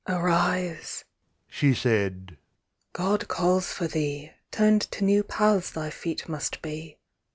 "Arise," 0.07 1.05
she 1.47 1.75
said 1.75 2.35
"God 2.91 3.27
calls 3.27 3.71
for 3.71 3.85
thee, 3.87 4.31
Turned 4.49 4.81
to 4.89 5.03
new 5.03 5.23
paths 5.23 5.69
thy 5.69 5.91
feet 5.91 6.27
must 6.27 6.59
be. 6.63 6.97